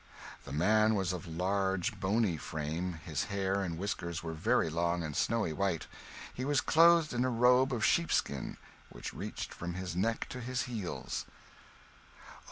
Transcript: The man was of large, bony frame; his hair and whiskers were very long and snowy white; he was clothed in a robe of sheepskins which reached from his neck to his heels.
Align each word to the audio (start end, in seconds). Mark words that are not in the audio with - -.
The 0.45 0.51
man 0.51 0.95
was 0.95 1.13
of 1.13 1.27
large, 1.27 1.99
bony 1.99 2.35
frame; 2.35 2.93
his 2.93 3.25
hair 3.25 3.61
and 3.61 3.77
whiskers 3.77 4.23
were 4.23 4.33
very 4.33 4.67
long 4.67 5.03
and 5.03 5.15
snowy 5.15 5.53
white; 5.53 5.85
he 6.33 6.43
was 6.43 6.59
clothed 6.59 7.13
in 7.13 7.23
a 7.23 7.29
robe 7.29 7.71
of 7.71 7.85
sheepskins 7.85 8.57
which 8.89 9.13
reached 9.13 9.53
from 9.53 9.75
his 9.75 9.95
neck 9.95 10.25
to 10.29 10.41
his 10.41 10.63
heels. 10.63 11.27